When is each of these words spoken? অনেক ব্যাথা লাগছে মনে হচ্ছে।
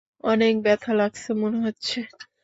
অনেক 0.23 0.53
ব্যাথা 0.61 0.91
লাগছে 0.93 1.29
মনে 1.33 1.57
হচ্ছে। 1.65 1.97